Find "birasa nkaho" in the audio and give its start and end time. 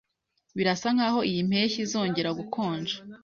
0.57-1.19